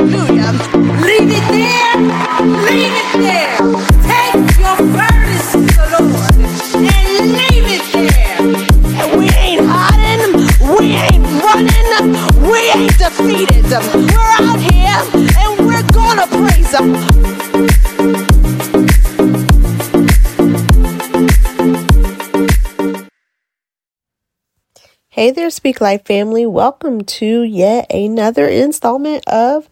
[0.00, 1.96] Leave it there.
[2.66, 3.58] Leave it there.
[4.06, 6.34] Take your burdens to the Lord
[6.76, 9.18] and leave it there.
[9.18, 10.34] We ain't hiding.
[10.78, 11.88] We ain't running.
[12.48, 13.64] We ain't defeated.
[13.66, 15.02] We're out here
[15.36, 17.07] and we're gonna praise Him.
[25.18, 26.46] Hey there, Speak Life family.
[26.46, 29.68] Welcome to yet another installment of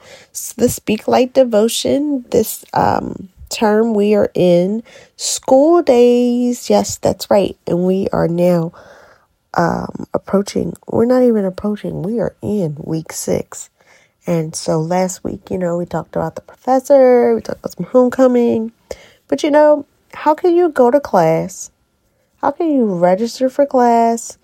[0.56, 2.24] the Speak Light devotion.
[2.32, 4.82] This um, term we are in
[5.14, 6.68] School Daze.
[6.68, 7.56] Yes, that's right.
[7.64, 8.72] And we are now
[9.54, 13.70] um, approaching, we're not even approaching, we are in week six.
[14.26, 17.86] And so last week, you know, we talked about the professor, we talked about some
[17.86, 18.72] homecoming.
[19.28, 21.70] But you know, how can you go to class?
[22.38, 24.38] How can you register for class?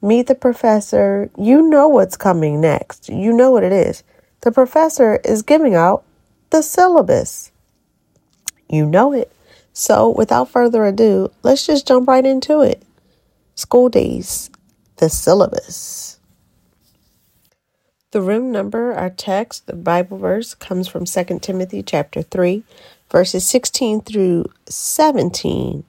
[0.00, 1.30] Meet the professor.
[1.36, 3.08] You know what's coming next.
[3.08, 4.04] You know what it is.
[4.42, 6.04] The professor is giving out
[6.50, 7.50] the syllabus.
[8.68, 9.32] You know it.
[9.72, 12.82] So, without further ado, let's just jump right into it.
[13.54, 14.50] School Daze,
[14.96, 16.18] the syllabus.
[18.10, 22.62] The room number, our text, the Bible verse comes from 2 Timothy chapter 3,
[23.10, 25.84] verses 16 through 17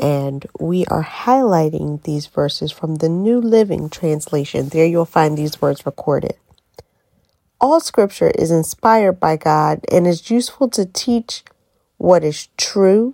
[0.00, 4.70] and we are highlighting these verses from the New Living Translation.
[4.70, 6.36] There you'll find these words recorded.
[7.60, 11.44] All scripture is inspired by God and is useful to teach
[11.98, 13.12] what is true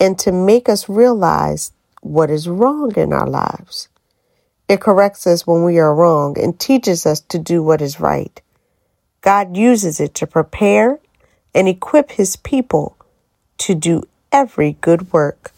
[0.00, 3.88] and to make us realize what is wrong in our lives.
[4.68, 8.40] It corrects us when we are wrong and teaches us to do what is right.
[9.20, 10.98] God uses it to prepare
[11.54, 12.96] and equip his people
[13.58, 15.52] to do every good work.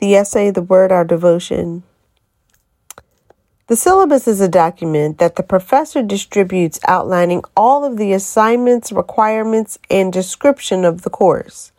[0.00, 1.84] The essay, the word, our devotion.
[3.68, 9.78] The syllabus is a document that the professor distributes outlining all of the assignments, requirements,
[9.88, 11.70] and description of the course.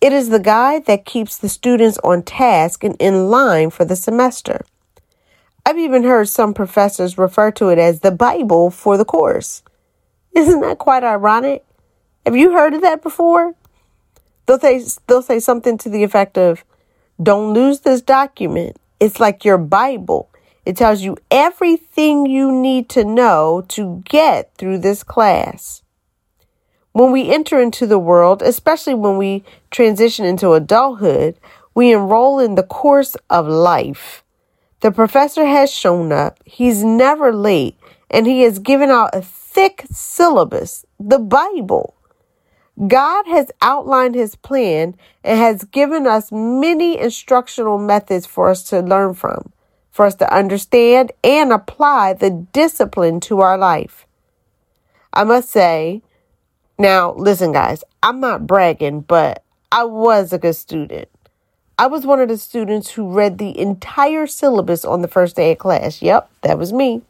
[0.00, 3.94] It is the guide that keeps the students on task and in line for the
[3.94, 4.64] semester.
[5.64, 9.62] I've even heard some professors refer to it as the Bible for the course.
[10.34, 11.64] Isn't that quite ironic?
[12.26, 13.54] Have you heard of that before?
[14.46, 16.64] They'll say, they'll say something to the effect of,
[17.22, 18.76] don't lose this document.
[19.00, 20.28] It's like your Bible.
[20.64, 25.82] It tells you everything you need to know to get through this class.
[26.92, 31.36] When we enter into the world, especially when we transition into adulthood,
[31.74, 34.22] we enroll in the course of life.
[34.80, 36.38] The professor has shown up.
[36.44, 37.76] He's never late
[38.10, 41.94] and he has given out a thick syllabus, the Bible.
[42.88, 48.80] God has outlined his plan and has given us many instructional methods for us to
[48.80, 49.52] learn from,
[49.90, 54.06] for us to understand and apply the discipline to our life.
[55.12, 56.02] I must say,
[56.78, 61.08] now listen, guys, I'm not bragging, but I was a good student.
[61.78, 65.52] I was one of the students who read the entire syllabus on the first day
[65.52, 66.00] of class.
[66.00, 67.02] Yep, that was me.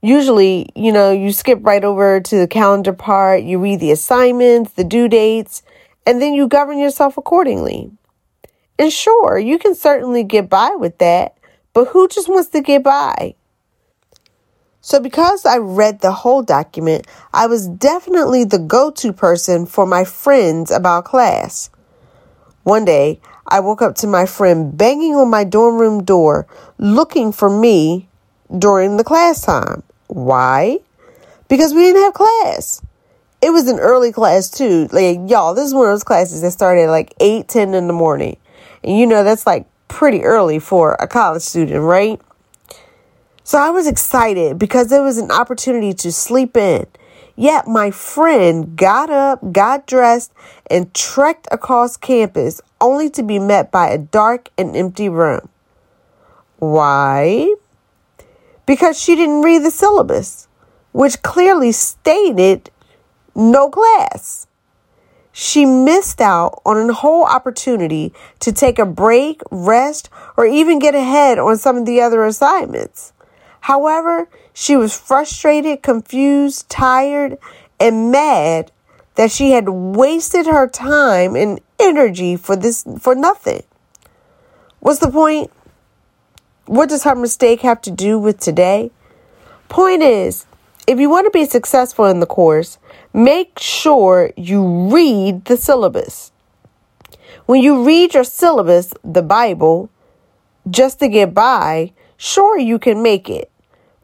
[0.00, 4.72] Usually, you know, you skip right over to the calendar part, you read the assignments,
[4.72, 5.62] the due dates,
[6.06, 7.90] and then you govern yourself accordingly.
[8.78, 11.38] And sure, you can certainly get by with that,
[11.72, 13.34] but who just wants to get by?
[14.80, 19.86] So, because I read the whole document, I was definitely the go to person for
[19.86, 21.70] my friends about class.
[22.64, 26.46] One day, I woke up to my friend banging on my dorm room door
[26.78, 28.08] looking for me
[28.58, 29.82] during the class time.
[30.08, 30.78] Why?
[31.48, 32.82] Because we didn't have class.
[33.42, 34.88] It was an early class too.
[34.92, 37.92] Like y'all, this is one of those classes that started like 8, 10 in the
[37.92, 38.36] morning.
[38.82, 42.20] And you know that's like pretty early for a college student, right?
[43.42, 46.86] So I was excited because it was an opportunity to sleep in.
[47.36, 50.32] Yet my friend got up, got dressed,
[50.70, 55.48] and trekked across campus only to be met by a dark and empty room.
[56.58, 57.54] Why?
[58.66, 60.48] Because she didn't read the syllabus,
[60.92, 62.70] which clearly stated
[63.34, 64.46] no class.
[65.32, 70.94] She missed out on a whole opportunity to take a break, rest, or even get
[70.94, 73.12] ahead on some of the other assignments.
[73.62, 77.38] However, she was frustrated, confused, tired,
[77.80, 78.70] and mad
[79.16, 83.64] that she had wasted her time and energy for this for nothing.
[84.80, 85.50] What's the point?
[86.66, 88.90] What does her mistake have to do with today?
[89.68, 90.46] Point is,
[90.86, 92.78] if you want to be successful in the course,
[93.12, 96.32] make sure you read the syllabus.
[97.46, 99.90] When you read your syllabus, the Bible,
[100.70, 103.50] just to get by, sure you can make it.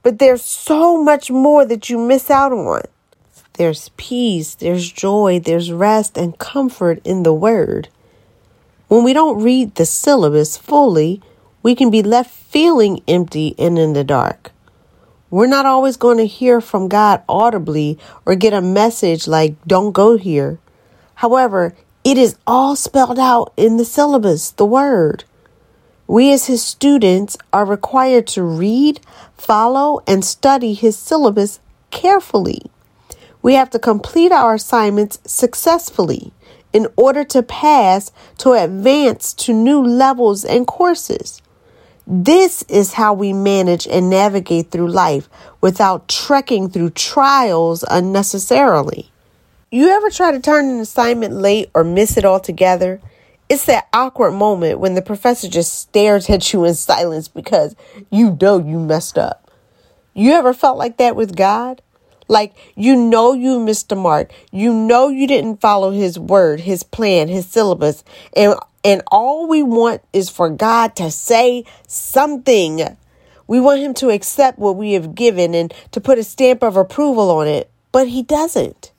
[0.03, 2.83] But there's so much more that you miss out on.
[3.55, 7.89] There's peace, there's joy, there's rest and comfort in the Word.
[8.89, 11.23] When we don't read the syllabus fully,
[11.63, 14.53] we can be left feeling empty and in the dark.
[15.31, 19.93] We're not always going to hear from God audibly or get a message like, don't
[19.93, 20.59] go here.
[21.17, 25.25] However, it is all spelled out in the syllabus, the Word.
[26.07, 29.01] We, as His students, are required to read,
[29.37, 31.61] follow, and study His syllabus
[31.91, 32.63] carefully.
[33.43, 36.33] We have to complete our assignments successfully
[36.73, 41.41] in order to pass to advance to new levels and courses.
[42.13, 45.29] This is how we manage and navigate through life
[45.61, 49.13] without trekking through trials unnecessarily.
[49.71, 53.01] You ever try to turn an assignment late or miss it altogether?
[53.49, 57.77] It's that awkward moment when the professor just stares at you in silence because
[58.11, 59.49] you know you messed up.
[60.13, 61.81] You ever felt like that with God?
[62.27, 64.33] Like, you know you missed the mark.
[64.51, 68.03] You know you didn't follow his word, his plan, his syllabus.
[68.35, 72.97] And, and all we want is for God to say something.
[73.47, 76.77] We want him to accept what we have given and to put a stamp of
[76.77, 78.93] approval on it, but he doesn't.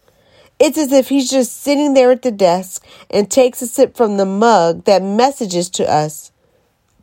[0.59, 4.17] It's as if he's just sitting there at the desk and takes a sip from
[4.17, 6.31] the mug that messages to us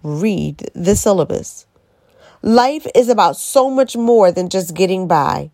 [0.03, 1.67] read the syllabus.
[2.43, 5.51] Life is about so much more than just getting by.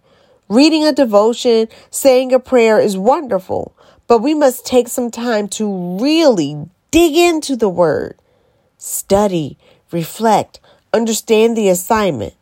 [0.50, 3.75] Reading a devotion, saying a prayer is wonderful,
[4.06, 8.17] but we must take some time to really dig into the word,
[8.79, 9.58] study,
[9.91, 10.61] reflect,
[10.93, 12.35] understand the assignment.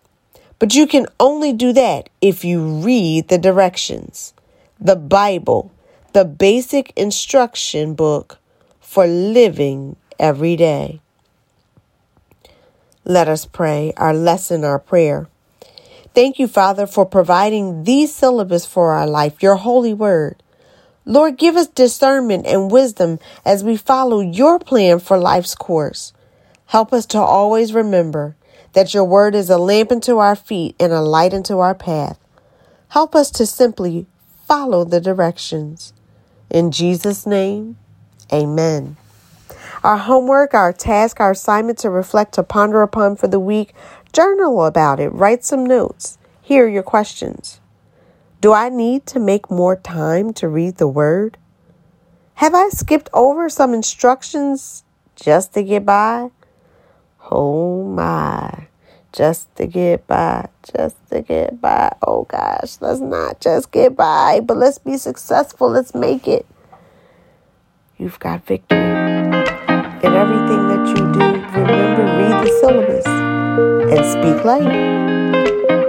[0.59, 4.35] But you can only do that if you read the directions,
[4.79, 5.73] the Bible,
[6.13, 8.41] the basic instruction book
[8.79, 11.01] for living every day.
[13.07, 15.29] Let us pray our lesson, our prayer.
[16.15, 20.42] Thank you, Father, for providing these syllabus for our life, your holy word.
[21.05, 26.13] Lord, give us discernment and wisdom as we follow your plan for life's course.
[26.67, 28.37] Help us to always remember
[28.73, 32.19] that your word is a lamp unto our feet and a light unto our path.
[32.89, 34.07] Help us to simply
[34.47, 35.93] follow the directions.
[36.51, 37.77] In Jesus' name,
[38.33, 38.97] amen.
[39.83, 43.75] Our homework, our task, our assignment to reflect, to ponder upon for the week
[44.13, 46.19] Journal about it, write some notes.
[46.43, 47.62] Here are your questions.
[48.43, 51.39] Do I need to make more time to read the Word?
[52.35, 54.83] Have I skipped over some instructions
[55.15, 56.29] just to get by?
[57.31, 58.67] Oh my,
[59.13, 61.95] just to get by, just to get by.
[62.05, 65.71] Oh gosh, let's not just get by, but let's be successful.
[65.71, 66.45] Let's make it.
[67.97, 68.77] You've got victory.
[68.77, 71.27] In everything that you do,
[71.61, 75.82] remember, read the syllabus and speak light.